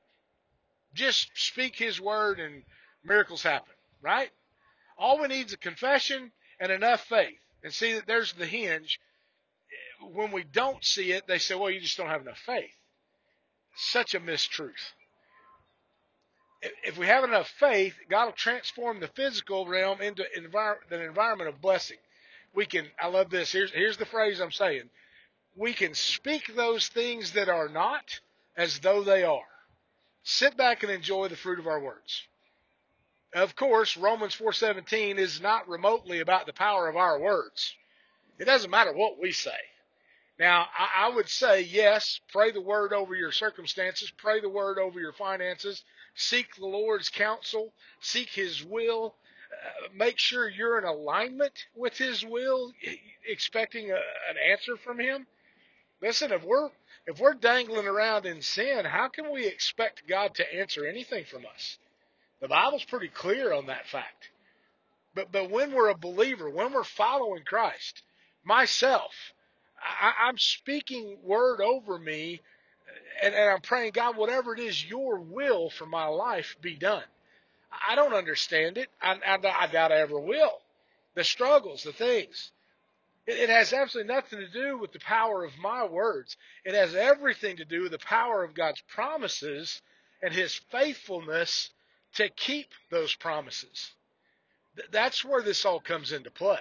Just 0.94 1.30
speak 1.34 1.76
his 1.76 2.00
word 2.00 2.40
and 2.40 2.62
miracles 3.04 3.42
happen, 3.42 3.72
right? 4.02 4.30
All 4.98 5.20
we 5.20 5.28
need 5.28 5.46
is 5.46 5.52
a 5.52 5.58
confession 5.58 6.32
and 6.58 6.70
enough 6.70 7.00
faith. 7.04 7.38
And 7.62 7.72
see 7.72 7.94
that 7.94 8.06
there's 8.06 8.32
the 8.32 8.46
hinge. 8.46 8.98
When 10.12 10.32
we 10.32 10.44
don't 10.44 10.84
see 10.84 11.12
it, 11.12 11.26
they 11.26 11.38
say, 11.38 11.54
well, 11.54 11.70
you 11.70 11.80
just 11.80 11.96
don't 11.96 12.08
have 12.08 12.22
enough 12.22 12.38
faith. 12.38 12.74
Such 13.76 14.14
a 14.14 14.20
mistruth. 14.20 14.92
If 16.84 16.98
we 16.98 17.06
have 17.06 17.24
enough 17.24 17.48
faith, 17.48 17.94
God 18.08 18.26
will 18.26 18.32
transform 18.32 19.00
the 19.00 19.08
physical 19.08 19.66
realm 19.66 20.00
into 20.00 20.24
an 20.36 20.44
environment 21.00 21.48
of 21.48 21.60
blessing. 21.60 21.96
We 22.54 22.66
can, 22.66 22.86
I 23.00 23.06
love 23.06 23.30
this. 23.30 23.52
Here's, 23.52 23.70
here's 23.70 23.96
the 23.96 24.06
phrase 24.06 24.40
I'm 24.40 24.50
saying. 24.50 24.90
We 25.56 25.72
can 25.72 25.94
speak 25.94 26.54
those 26.54 26.88
things 26.88 27.32
that 27.32 27.48
are 27.48 27.68
not 27.68 28.20
as 28.56 28.78
though 28.80 29.02
they 29.02 29.22
are. 29.22 29.40
Sit 30.22 30.56
back 30.56 30.82
and 30.82 30.92
enjoy 30.92 31.28
the 31.28 31.36
fruit 31.36 31.58
of 31.58 31.66
our 31.66 31.80
words. 31.80 32.26
Of 33.32 33.54
course, 33.54 33.96
Romans 33.96 34.34
4:17 34.34 35.18
is 35.18 35.40
not 35.40 35.68
remotely 35.68 36.20
about 36.20 36.46
the 36.46 36.52
power 36.52 36.88
of 36.88 36.96
our 36.96 37.18
words. 37.18 37.74
It 38.38 38.44
doesn't 38.44 38.70
matter 38.70 38.92
what 38.92 39.18
we 39.18 39.32
say. 39.32 39.58
Now, 40.38 40.70
I, 40.78 41.10
would 41.10 41.28
say 41.28 41.60
yes, 41.60 42.18
pray 42.32 42.50
the 42.50 42.62
word 42.62 42.94
over 42.94 43.14
your 43.14 43.30
circumstances, 43.30 44.10
pray 44.10 44.40
the 44.40 44.48
word 44.48 44.78
over 44.78 44.98
your 44.98 45.12
finances, 45.12 45.84
seek 46.14 46.56
the 46.56 46.64
Lord's 46.66 47.10
counsel, 47.10 47.74
seek 48.00 48.30
His 48.30 48.64
will, 48.64 49.14
uh, 49.52 49.88
make 49.94 50.18
sure 50.18 50.48
you're 50.48 50.78
in 50.78 50.84
alignment 50.84 51.66
with 51.74 51.98
His 51.98 52.24
will, 52.24 52.72
expecting 53.28 53.90
a, 53.90 53.96
an 53.96 54.36
answer 54.50 54.78
from 54.78 54.98
Him. 54.98 55.26
Listen, 56.00 56.32
if 56.32 56.42
we're 56.42 56.70
if 57.06 57.18
we're 57.18 57.34
dangling 57.34 57.86
around 57.86 58.26
in 58.26 58.42
sin, 58.42 58.84
how 58.84 59.08
can 59.08 59.32
we 59.32 59.46
expect 59.46 60.06
God 60.08 60.34
to 60.36 60.54
answer 60.54 60.86
anything 60.86 61.24
from 61.24 61.44
us? 61.46 61.78
The 62.40 62.48
Bible's 62.48 62.84
pretty 62.84 63.08
clear 63.08 63.52
on 63.52 63.66
that 63.66 63.86
fact. 63.86 64.30
But 65.14 65.32
but 65.32 65.50
when 65.50 65.72
we're 65.72 65.88
a 65.88 65.96
believer, 65.96 66.48
when 66.48 66.72
we're 66.72 66.84
following 66.84 67.42
Christ, 67.44 68.02
myself, 68.44 69.12
I, 69.82 70.28
am 70.28 70.38
speaking 70.38 71.18
word 71.22 71.60
over 71.60 71.98
me, 71.98 72.40
and, 73.22 73.34
and 73.34 73.50
I'm 73.50 73.60
praying, 73.60 73.92
God, 73.92 74.16
whatever 74.16 74.54
it 74.54 74.60
is, 74.60 74.84
your 74.84 75.18
will 75.18 75.70
for 75.70 75.86
my 75.86 76.06
life 76.06 76.56
be 76.60 76.74
done. 76.74 77.04
I 77.88 77.94
don't 77.94 78.14
understand 78.14 78.78
it. 78.78 78.88
I, 79.00 79.14
I, 79.26 79.38
I 79.60 79.66
doubt 79.66 79.92
I 79.92 80.00
ever 80.00 80.18
will. 80.18 80.60
The 81.14 81.24
struggles, 81.24 81.82
the 81.82 81.92
things. 81.92 82.52
It, 83.26 83.38
it 83.38 83.50
has 83.50 83.72
absolutely 83.72 84.12
nothing 84.12 84.40
to 84.40 84.48
do 84.48 84.78
with 84.78 84.92
the 84.92 85.00
power 85.00 85.44
of 85.44 85.58
my 85.58 85.84
words. 85.84 86.36
It 86.64 86.74
has 86.74 86.94
everything 86.94 87.56
to 87.58 87.64
do 87.64 87.82
with 87.82 87.92
the 87.92 87.98
power 87.98 88.44
of 88.44 88.54
God's 88.54 88.82
promises 88.88 89.82
and 90.22 90.32
His 90.32 90.54
faithfulness 90.70 91.70
to 92.14 92.28
keep 92.28 92.68
those 92.90 93.14
promises. 93.14 93.92
That's 94.90 95.24
where 95.24 95.42
this 95.42 95.64
all 95.64 95.80
comes 95.80 96.12
into 96.12 96.30
play. 96.30 96.60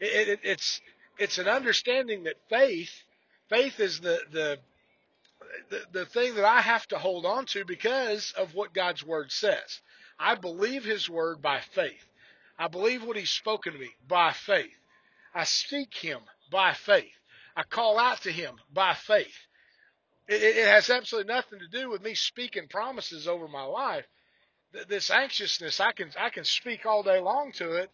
It, 0.00 0.28
it, 0.28 0.40
it's 0.42 0.80
it's 1.18 1.38
an 1.38 1.48
understanding 1.48 2.24
that 2.24 2.36
faith, 2.48 2.92
faith 3.48 3.80
is 3.80 4.00
the, 4.00 4.18
the, 4.32 4.58
the, 5.70 5.82
the 5.92 6.06
thing 6.06 6.34
that 6.34 6.44
I 6.44 6.60
have 6.60 6.86
to 6.88 6.98
hold 6.98 7.24
on 7.24 7.46
to 7.46 7.64
because 7.64 8.32
of 8.36 8.54
what 8.54 8.74
God's 8.74 9.04
word 9.04 9.32
says. 9.32 9.80
I 10.18 10.34
believe 10.34 10.84
his 10.84 11.08
word 11.08 11.40
by 11.40 11.60
faith. 11.60 12.04
I 12.58 12.68
believe 12.68 13.04
what 13.04 13.16
he's 13.16 13.30
spoken 13.30 13.72
to 13.72 13.78
me 13.78 13.90
by 14.08 14.32
faith. 14.32 14.76
I 15.36 15.44
seek 15.44 15.94
him 15.94 16.20
by 16.50 16.72
faith. 16.72 17.12
I 17.54 17.62
call 17.62 17.98
out 17.98 18.22
to 18.22 18.32
him 18.32 18.54
by 18.72 18.94
faith. 18.94 19.36
It, 20.26 20.42
it 20.42 20.66
has 20.66 20.88
absolutely 20.88 21.32
nothing 21.32 21.58
to 21.58 21.68
do 21.68 21.90
with 21.90 22.02
me 22.02 22.14
speaking 22.14 22.68
promises 22.68 23.28
over 23.28 23.46
my 23.46 23.64
life. 23.64 24.06
This 24.88 25.10
anxiousness, 25.10 25.78
I 25.78 25.92
can 25.92 26.10
I 26.18 26.30
can 26.30 26.44
speak 26.44 26.86
all 26.86 27.02
day 27.02 27.20
long 27.20 27.52
to 27.52 27.72
it, 27.72 27.90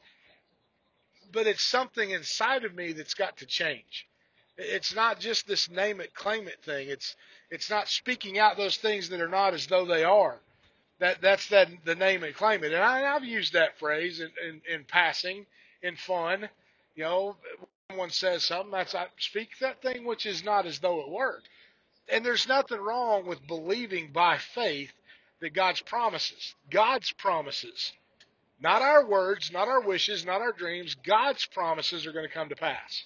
but 1.33 1.49
it's 1.49 1.63
something 1.63 2.11
inside 2.11 2.65
of 2.65 2.77
me 2.77 2.93
that's 2.93 3.15
got 3.15 3.37
to 3.39 3.47
change. 3.47 4.09
It's 4.57 4.95
not 4.95 5.19
just 5.19 5.49
this 5.49 5.69
name 5.69 6.01
it, 6.01 6.15
claim 6.15 6.47
it 6.47 6.63
thing. 6.63 6.89
It's 6.89 7.17
it's 7.51 7.71
not 7.71 7.89
speaking 7.89 8.39
out 8.39 8.57
those 8.57 8.77
things 8.77 9.09
that 9.09 9.21
are 9.21 9.29
not 9.29 9.53
as 9.53 9.67
though 9.67 9.85
they 9.85 10.05
are. 10.05 10.39
That 11.01 11.21
that's 11.21 11.49
that 11.49 11.69
the 11.85 11.97
name 11.97 12.23
it, 12.23 12.37
claim 12.37 12.63
it. 12.63 12.73
And 12.73 12.83
I, 12.83 13.01
have 13.01 13.25
used 13.25 13.55
that 13.55 13.81
phrase 13.81 14.21
in, 14.21 14.31
in, 14.49 14.61
in 14.73 14.85
passing, 14.85 15.47
in 15.83 15.97
fun. 15.97 16.49
You 16.95 17.05
know, 17.05 17.37
someone 17.91 18.11
says 18.11 18.45
something, 18.45 18.71
that's 18.71 18.95
I 18.95 19.07
speak 19.19 19.59
that 19.61 19.83
thing 19.83 20.05
which 20.05 20.27
is 20.27 20.45
not 20.45 20.67
as 20.67 20.79
though 20.79 21.01
it 21.01 21.09
were. 21.09 21.41
And 22.09 22.25
there's 22.25 22.49
nothing 22.49 22.81
wrong 22.81 23.27
with 23.27 23.47
believing 23.47 24.13
by 24.13 24.39
faith 24.39 24.93
that 25.41 25.55
God's 25.55 25.81
promises, 25.81 26.55
God's 26.71 27.13
promises 27.13 27.93
not 28.63 28.81
our 28.81 29.05
words, 29.05 29.51
not 29.53 29.67
our 29.67 29.81
wishes, 29.81 30.25
not 30.25 30.41
our 30.41 30.53
dreams. 30.53 30.95
God's 30.95 31.45
promises 31.47 32.07
are 32.07 32.13
going 32.13 32.27
to 32.29 32.33
come 32.33 32.49
to 32.49 32.57
pass. 32.57 33.05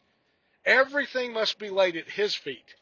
Everything 0.66 1.32
must 1.32 1.58
be 1.58 1.70
laid 1.70 1.96
at 1.96 2.10
His 2.10 2.34
feet 2.34 2.74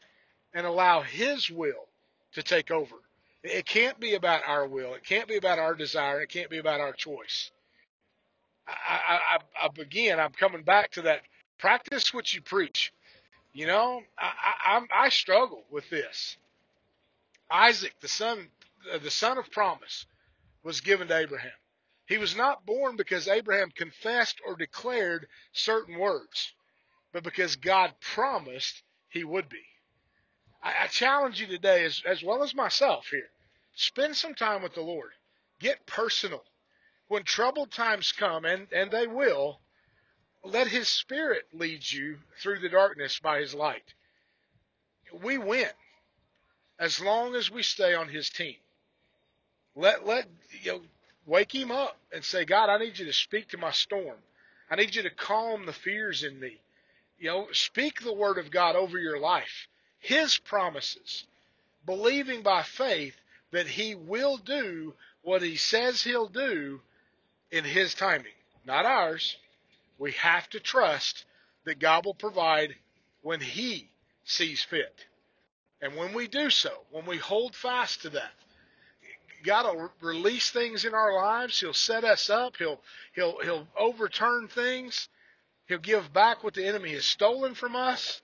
and 0.53 0.65
allow 0.65 1.01
His 1.01 1.49
will 1.49 1.87
to 2.33 2.43
take 2.43 2.71
over. 2.71 2.95
It 3.43 3.65
can't 3.65 3.99
be 3.99 4.15
about 4.15 4.41
our 4.45 4.67
will. 4.67 4.93
It 4.93 5.05
can't 5.05 5.27
be 5.27 5.37
about 5.37 5.59
our 5.59 5.73
desire. 5.73 6.21
It 6.21 6.29
can't 6.29 6.49
be 6.49 6.57
about 6.57 6.81
our 6.81 6.91
choice. 6.91 7.49
I, 8.67 8.73
I, 9.09 9.19
I 9.65 9.81
again, 9.81 10.19
I'm 10.19 10.31
coming 10.31 10.63
back 10.63 10.91
to 10.93 11.03
that. 11.03 11.21
Practice 11.59 12.13
what 12.13 12.33
you 12.33 12.41
preach. 12.41 12.93
You 13.53 13.67
know, 13.67 14.01
I, 14.19 14.31
I, 14.65 15.05
I 15.05 15.09
struggle 15.09 15.63
with 15.71 15.89
this. 15.89 16.37
Isaac, 17.51 17.93
the 18.01 18.07
son, 18.07 18.49
the 19.01 19.11
son 19.11 19.37
of 19.37 19.51
promise, 19.51 20.05
was 20.63 20.81
given 20.81 21.07
to 21.09 21.17
Abraham. 21.17 21.51
He 22.07 22.17
was 22.17 22.35
not 22.35 22.65
born 22.65 22.97
because 22.97 23.27
Abraham 23.27 23.71
confessed 23.75 24.39
or 24.47 24.55
declared 24.55 25.27
certain 25.53 25.97
words, 25.99 26.53
but 27.13 27.23
because 27.23 27.55
God 27.55 27.93
promised 28.01 28.83
he 29.09 29.23
would 29.23 29.49
be. 29.49 29.63
I, 30.63 30.73
I 30.83 30.87
challenge 30.87 31.39
you 31.41 31.47
today, 31.47 31.85
as, 31.85 32.01
as 32.05 32.23
well 32.23 32.43
as 32.43 32.55
myself 32.55 33.07
here, 33.11 33.29
spend 33.75 34.15
some 34.15 34.35
time 34.35 34.63
with 34.63 34.75
the 34.75 34.81
Lord. 34.81 35.11
Get 35.59 35.85
personal. 35.87 36.43
When 37.07 37.23
troubled 37.23 37.71
times 37.71 38.11
come, 38.11 38.45
and, 38.45 38.67
and 38.71 38.89
they 38.89 39.05
will, 39.05 39.59
let 40.43 40.67
His 40.67 40.87
Spirit 40.87 41.47
lead 41.53 41.91
you 41.91 42.17
through 42.41 42.59
the 42.59 42.69
darkness 42.69 43.19
by 43.19 43.39
His 43.39 43.53
light. 43.53 43.93
We 45.23 45.37
win 45.37 45.69
as 46.79 46.99
long 46.99 47.35
as 47.35 47.51
we 47.51 47.63
stay 47.63 47.93
on 47.93 48.09
His 48.09 48.29
team. 48.29 48.55
Let 49.75 50.05
let 50.05 50.27
you 50.61 50.71
know, 50.73 50.81
wake 51.25 51.53
Him 51.53 51.71
up 51.71 51.97
and 52.11 52.23
say, 52.23 52.43
God, 52.45 52.69
I 52.69 52.77
need 52.77 52.97
you 52.97 53.05
to 53.05 53.13
speak 53.13 53.49
to 53.49 53.57
my 53.57 53.71
storm. 53.71 54.17
I 54.69 54.75
need 54.75 54.95
you 54.95 55.03
to 55.03 55.09
calm 55.11 55.65
the 55.65 55.73
fears 55.73 56.23
in 56.23 56.39
me. 56.39 56.59
You 57.19 57.27
know, 57.29 57.47
speak 57.51 58.01
the 58.01 58.13
word 58.13 58.37
of 58.39 58.51
God 58.51 58.75
over 58.75 58.97
your 58.97 59.19
life, 59.19 59.67
His 59.99 60.37
promises, 60.39 61.25
believing 61.85 62.41
by 62.41 62.63
faith 62.63 63.15
that 63.51 63.67
He 63.67 63.93
will 63.93 64.37
do 64.37 64.95
what 65.21 65.43
He 65.43 65.55
says 65.55 66.03
He'll 66.03 66.27
do 66.27 66.81
in 67.55 67.63
His 67.63 67.93
timing, 67.93 68.33
not 68.65 68.85
ours. 68.85 69.37
We 69.97 70.11
have 70.13 70.49
to 70.49 70.59
trust 70.59 71.23
that 71.63 71.79
God 71.79 72.05
will 72.05 72.13
provide 72.13 72.75
when 73.21 73.39
He 73.39 73.89
sees 74.25 74.63
fit. 74.63 75.05
And 75.81 75.95
when 75.95 76.13
we 76.13 76.27
do 76.27 76.49
so, 76.49 76.71
when 76.91 77.05
we 77.05 77.17
hold 77.17 77.55
fast 77.55 78.01
to 78.01 78.09
that, 78.11 78.31
God 79.45 79.75
will 79.75 79.91
release 80.01 80.49
things 80.49 80.83
in 80.85 80.93
our 80.93 81.13
lives. 81.15 81.59
He'll 81.59 81.73
set 81.73 82.03
us 82.03 82.29
up. 82.29 82.57
He'll 82.57 82.81
he'll 83.13 83.39
he'll 83.41 83.67
overturn 83.77 84.47
things. 84.47 85.07
He'll 85.67 85.77
give 85.77 86.11
back 86.11 86.43
what 86.43 86.55
the 86.55 86.65
enemy 86.65 86.91
has 86.93 87.05
stolen 87.05 87.53
from 87.53 87.75
us. 87.75 88.21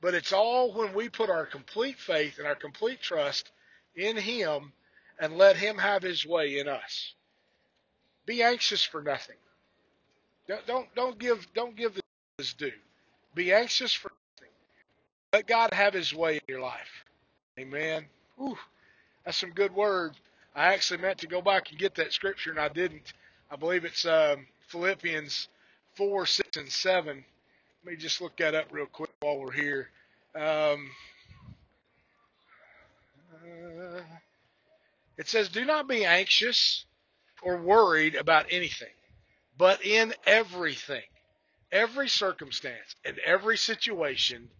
But 0.00 0.14
it's 0.14 0.32
all 0.32 0.72
when 0.72 0.94
we 0.94 1.08
put 1.08 1.30
our 1.30 1.46
complete 1.46 1.98
faith 1.98 2.38
and 2.38 2.46
our 2.46 2.54
complete 2.54 3.00
trust 3.00 3.50
in 3.96 4.16
Him 4.16 4.72
and 5.18 5.36
let 5.36 5.56
Him 5.56 5.78
have 5.78 6.02
His 6.02 6.26
way 6.26 6.58
in 6.58 6.68
us. 6.68 7.14
Be 8.28 8.42
anxious 8.42 8.84
for 8.84 9.02
nothing. 9.02 9.36
Don't 10.46 10.66
don't, 10.66 10.94
don't 10.94 11.18
give 11.18 11.48
don't 11.54 11.74
give 11.74 11.98
his 12.36 12.52
due. 12.52 12.70
Be 13.34 13.54
anxious 13.54 13.94
for 13.94 14.12
nothing. 14.36 14.52
Let 15.32 15.46
God 15.46 15.72
have 15.72 15.94
His 15.94 16.12
way 16.12 16.34
in 16.34 16.42
your 16.46 16.60
life. 16.60 17.06
Amen. 17.58 18.04
Whew, 18.36 18.58
that's 19.24 19.38
some 19.38 19.52
good 19.52 19.74
word. 19.74 20.12
I 20.54 20.74
actually 20.74 21.00
meant 21.00 21.16
to 21.20 21.26
go 21.26 21.40
back 21.40 21.70
and 21.70 21.78
get 21.78 21.94
that 21.94 22.12
scripture 22.12 22.50
and 22.50 22.60
I 22.60 22.68
didn't. 22.68 23.14
I 23.50 23.56
believe 23.56 23.86
it's 23.86 24.04
um, 24.04 24.46
Philippians 24.66 25.48
four, 25.94 26.26
six, 26.26 26.58
and 26.58 26.70
seven. 26.70 27.24
Let 27.82 27.92
me 27.92 27.96
just 27.96 28.20
look 28.20 28.36
that 28.36 28.54
up 28.54 28.66
real 28.70 28.86
quick 28.92 29.10
while 29.20 29.38
we're 29.38 29.52
here. 29.52 29.88
Um, 30.34 30.90
uh, 33.42 34.02
it 35.16 35.28
says, 35.28 35.48
"Do 35.48 35.64
not 35.64 35.88
be 35.88 36.04
anxious 36.04 36.84
or 37.42 37.58
worried 37.62 38.14
about 38.14 38.46
anything, 38.50 38.94
but 39.56 39.84
in 39.84 40.14
everything, 40.26 41.04
every 41.72 42.08
circumstance, 42.08 42.96
and 43.04 43.18
every 43.20 43.56
situation, 43.58 44.50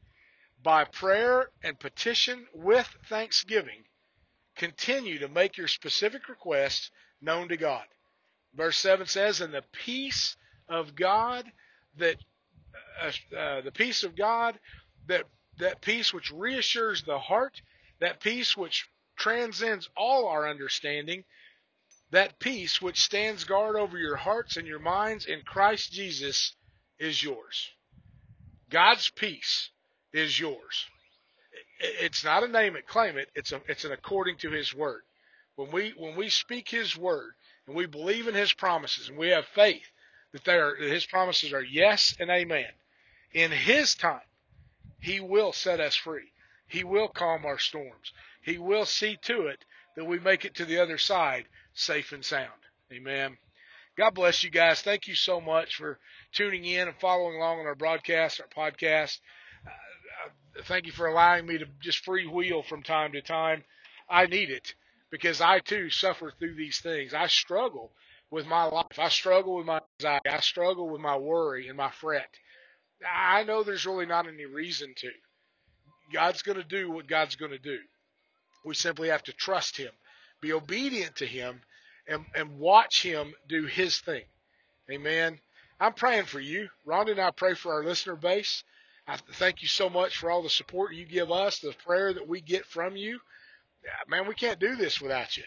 by 0.63 0.85
prayer 0.85 1.51
and 1.63 1.79
petition 1.79 2.47
with 2.55 2.89
thanksgiving, 3.09 3.85
continue 4.57 5.19
to 5.21 5.29
make 5.29 5.57
your 5.57 5.69
specific 5.69 6.29
requests 6.29 6.91
known 7.21 7.49
to 7.49 7.57
God." 7.57 7.85
Verse 8.55 8.79
7 8.79 9.07
says, 9.07 9.41
And 9.41 9.53
the 9.55 9.65
peace 9.73 10.37
of 10.69 10.95
God 10.95 11.47
that, 11.99 12.17
uh, 13.03 13.37
uh, 13.37 13.61
the 13.63 13.73
peace 13.73 14.03
of 14.03 14.17
God, 14.17 14.59
that, 15.07 15.25
that 15.59 15.81
peace 15.81 16.13
which 16.13 16.33
reassures 16.33 17.03
the 17.03 17.19
heart, 17.19 17.61
that 18.01 18.21
peace 18.21 18.57
which 18.57 18.89
transcends 19.17 19.89
all 19.97 20.29
our 20.29 20.49
understanding, 20.49 21.25
that 22.11 22.39
peace 22.39 22.81
which 22.81 23.03
stands 23.03 23.45
guard 23.45 23.77
over 23.77 23.99
your 23.99 24.17
hearts 24.17 24.57
and 24.57 24.67
your 24.67 24.79
minds 24.79 25.27
in 25.27 25.43
Christ 25.43 25.93
Jesus 25.93 26.55
is 26.99 27.23
yours. 27.23 27.71
God's 28.71 29.11
peace 29.11 29.71
is 30.13 30.39
yours. 30.39 30.87
It's 31.81 32.25
not 32.25 32.43
a 32.43 32.49
name 32.49 32.77
it, 32.77 32.87
claim 32.87 33.17
it. 33.17 33.31
It's 33.35 33.53
a, 33.53 33.61
it's 33.69 33.85
an 33.85 33.93
according 33.93 34.39
to 34.39 34.51
His 34.51 34.75
word. 34.75 35.03
When 35.57 35.71
we 35.71 35.93
when 35.97 36.17
we 36.17 36.29
speak 36.29 36.69
His 36.69 36.97
word 36.97 37.33
and 37.67 37.77
we 37.77 37.87
believe 37.87 38.27
in 38.29 38.35
His 38.35 38.53
promises 38.53 39.09
and 39.09 39.19
we 39.19 39.29
have 39.29 39.47
faith 39.47 39.91
that 40.33 40.45
they 40.45 40.55
are 40.55 40.77
that 40.79 40.91
His 40.91 41.07
promises 41.07 41.53
are 41.53 41.63
yes 41.63 42.17
and 42.19 42.31
amen, 42.31 42.71
in 43.33 43.51
His 43.51 43.95
time, 43.95 44.21
He 45.01 45.21
will 45.21 45.53
set 45.53 45.81
us 45.81 45.95
free. 45.95 46.33
He 46.67 46.85
will 46.85 47.09
calm 47.09 47.47
our 47.47 47.59
storms. 47.59 48.13
He 48.43 48.59
will 48.59 48.85
see 48.85 49.17
to 49.23 49.47
it 49.47 49.65
that 49.99 50.05
we 50.05 50.21
make 50.21 50.45
it 50.45 50.55
to 50.55 50.65
the 50.65 50.81
other 50.81 50.97
side 50.97 51.45
safe 51.75 52.13
and 52.13 52.25
sound. 52.25 52.53
Amen. 52.93 53.37
God 53.97 54.15
bless 54.15 54.45
you 54.45 54.51
guys. 54.51 54.81
Thank 54.81 55.09
you 55.09 55.17
so 55.17 55.41
much 55.41 55.75
for 55.75 55.99
tuning 56.33 56.65
in 56.65 56.87
and 56.87 56.97
following 57.01 57.37
along 57.37 57.59
on 57.59 57.67
our 57.67 57.75
broadcast, 57.75 58.41
our 58.41 58.47
podcast. 58.47 59.19
Uh, 59.67 60.63
thank 60.67 60.87
you 60.87 60.93
for 60.93 61.09
allowing 61.09 61.47
me 61.47 61.59
to 61.59 61.67
just 61.81 62.07
freewheel 62.07 62.65
from 62.65 62.85
time 62.85 63.11
to 63.11 63.21
time. 63.21 63.65
I 64.09 64.27
need 64.27 64.51
it 64.51 64.73
because 65.11 65.41
I 65.41 65.59
too 65.59 65.91
suffer 65.91 66.33
through 66.39 66.55
these 66.55 66.79
things. 66.79 67.13
I 67.13 67.27
struggle 67.27 67.91
with 68.31 68.47
my 68.47 68.67
life. 68.67 69.01
I 69.01 69.09
struggle 69.09 69.57
with 69.57 69.67
my 69.67 69.81
anxiety. 69.99 70.29
I 70.29 70.39
struggle 70.39 70.89
with 70.89 71.01
my 71.01 71.17
worry 71.17 71.67
and 71.67 71.77
my 71.77 71.91
fret. 71.91 72.31
I 73.05 73.43
know 73.43 73.65
there's 73.65 73.85
really 73.85 74.07
not 74.07 74.29
any 74.29 74.47
reason 74.47 74.95
to. 74.99 75.11
God's 76.13 76.43
going 76.43 76.59
to 76.59 76.63
do 76.63 76.89
what 76.89 77.09
God's 77.09 77.35
going 77.35 77.51
to 77.51 77.59
do. 77.59 77.79
We 78.65 78.75
simply 78.75 79.09
have 79.09 79.23
to 79.25 79.33
trust 79.33 79.77
Him, 79.77 79.91
be 80.41 80.53
obedient 80.53 81.17
to 81.17 81.27
Him, 81.27 81.63
and, 82.07 82.25
and 82.35 82.59
watch 82.59 83.03
Him 83.03 83.35
do 83.49 83.65
His 83.65 83.99
thing. 83.99 84.25
Amen. 84.91 85.39
I'm 85.81 85.93
praying 85.93 86.25
for 86.25 86.41
you. 86.41 86.69
Rhonda 86.87 87.13
and 87.13 87.21
I 87.21 87.31
pray 87.31 87.55
for 87.55 87.73
our 87.73 87.85
listener 87.85 88.17
base. 88.17 88.65
I 89.07 89.17
thank 89.35 89.63
you 89.63 89.69
so 89.69 89.89
much 89.89 90.17
for 90.17 90.31
all 90.31 90.43
the 90.43 90.51
support 90.51 90.95
you 90.95 91.07
give 91.07 91.31
us, 91.31 91.61
the 91.61 91.73
prayer 91.85 92.13
that 92.13 92.29
we 92.29 92.41
get 92.41 92.67
from 92.67 92.97
you 92.97 93.21
man, 94.09 94.27
we 94.27 94.35
can't 94.35 94.61
do 94.61 94.77
this 94.77 95.01
without 95.01 95.37
you. 95.37 95.45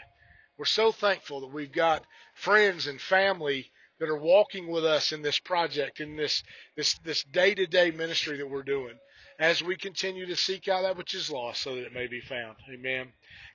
We're 0.58 0.66
so 0.66 0.92
thankful 0.92 1.42
that 1.42 1.54
we've 1.54 1.72
got 1.72 2.06
friends 2.34 2.88
and 2.88 3.00
family 3.00 3.72
that 4.00 4.10
are 4.10 4.18
walking 4.18 4.68
with 4.68 4.86
us 4.86 5.12
in 5.12 5.22
this 5.22 5.40
project, 5.40 6.00
in 6.00 6.16
this 6.16 6.44
this 6.76 6.98
this 7.00 7.24
day 7.24 7.54
to 7.56 7.66
day 7.68 7.92
ministry 7.92 8.38
that 8.38 8.50
we're 8.50 8.64
doing, 8.64 8.98
as 9.42 9.64
we 9.64 9.76
continue 9.76 10.28
to 10.28 10.36
seek 10.36 10.68
out 10.68 10.84
that 10.84 10.96
which 10.96 11.16
is 11.16 11.32
lost, 11.32 11.64
so 11.64 11.76
that 11.76 11.86
it 11.88 11.94
may 11.94 12.06
be 12.06 12.22
found. 12.22 12.56
Amen. 12.72 13.08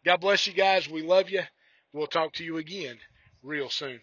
God 0.04 0.20
bless 0.20 0.44
you 0.46 0.52
guys. 0.52 0.90
We 0.90 1.02
love 1.02 1.30
you. 1.30 1.42
We'll 1.92 2.08
talk 2.08 2.32
to 2.34 2.44
you 2.44 2.56
again 2.56 2.98
real 3.44 3.70
soon. 3.70 4.00